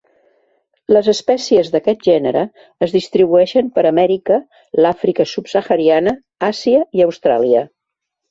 [0.95, 2.41] Les espècies d'aquest gènere
[2.85, 4.39] es distribueixen per Amèrica,
[4.85, 6.15] l'Àfrica subsahariana,
[6.51, 7.63] Àsia i Austràlia.